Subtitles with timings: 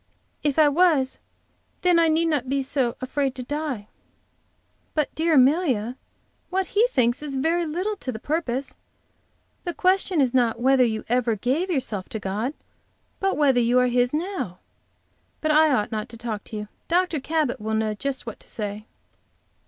[0.41, 1.19] If I was,
[1.83, 3.87] then I need not be so afraid to die."
[4.95, 5.95] "But, dear Amelia,
[6.49, 8.77] what he thinks is very little to the purpose.
[9.63, 12.55] The question is not whether you ever gave yourself to God,
[13.19, 14.57] but whether you are His now.
[15.39, 16.67] But I ought not to talk to you.
[16.87, 17.19] Dr.
[17.19, 18.87] Cabot will know just what to say."